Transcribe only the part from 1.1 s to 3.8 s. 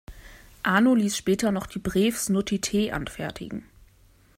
später noch die Breves Notitiae anfertigen.